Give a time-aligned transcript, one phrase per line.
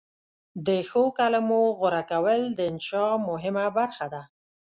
[0.67, 4.21] د ښو کلمو غوره کول د انشأ مهمه برخه ده.